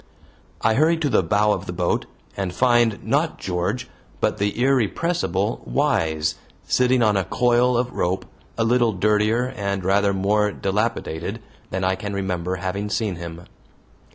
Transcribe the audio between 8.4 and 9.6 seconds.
a little dirtier